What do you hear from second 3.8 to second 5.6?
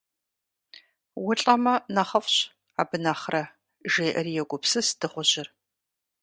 жеӏэри йогупсыс дыгъужьыр.